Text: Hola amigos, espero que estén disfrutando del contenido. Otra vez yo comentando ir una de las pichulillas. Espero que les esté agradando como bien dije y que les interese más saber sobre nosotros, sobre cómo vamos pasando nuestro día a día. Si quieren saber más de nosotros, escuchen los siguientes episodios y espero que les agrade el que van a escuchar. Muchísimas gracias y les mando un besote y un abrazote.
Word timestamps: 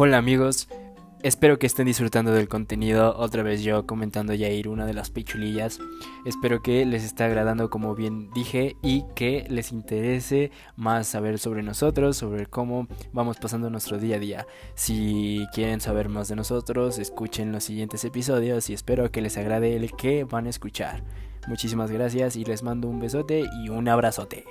Hola 0.00 0.18
amigos, 0.18 0.68
espero 1.24 1.58
que 1.58 1.66
estén 1.66 1.86
disfrutando 1.86 2.30
del 2.30 2.46
contenido. 2.46 3.16
Otra 3.16 3.42
vez 3.42 3.64
yo 3.64 3.84
comentando 3.84 4.32
ir 4.32 4.68
una 4.68 4.86
de 4.86 4.94
las 4.94 5.10
pichulillas. 5.10 5.80
Espero 6.24 6.62
que 6.62 6.86
les 6.86 7.02
esté 7.02 7.24
agradando 7.24 7.68
como 7.68 7.96
bien 7.96 8.30
dije 8.30 8.76
y 8.80 9.02
que 9.16 9.44
les 9.50 9.72
interese 9.72 10.52
más 10.76 11.08
saber 11.08 11.40
sobre 11.40 11.64
nosotros, 11.64 12.16
sobre 12.16 12.46
cómo 12.46 12.86
vamos 13.12 13.38
pasando 13.38 13.70
nuestro 13.70 13.98
día 13.98 14.14
a 14.14 14.20
día. 14.20 14.46
Si 14.76 15.44
quieren 15.52 15.80
saber 15.80 16.08
más 16.08 16.28
de 16.28 16.36
nosotros, 16.36 17.00
escuchen 17.00 17.50
los 17.50 17.64
siguientes 17.64 18.04
episodios 18.04 18.70
y 18.70 18.74
espero 18.74 19.10
que 19.10 19.20
les 19.20 19.36
agrade 19.36 19.74
el 19.74 19.90
que 19.96 20.22
van 20.22 20.46
a 20.46 20.50
escuchar. 20.50 21.02
Muchísimas 21.48 21.90
gracias 21.90 22.36
y 22.36 22.44
les 22.44 22.62
mando 22.62 22.86
un 22.86 23.00
besote 23.00 23.42
y 23.64 23.68
un 23.68 23.88
abrazote. 23.88 24.44